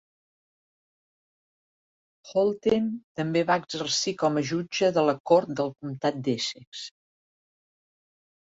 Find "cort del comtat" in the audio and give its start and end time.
5.33-6.21